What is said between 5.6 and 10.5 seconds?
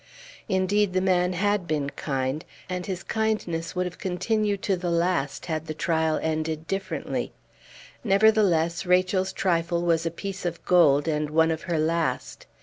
the trial ended differently. Nevertheless, Rachel's trifle was a piece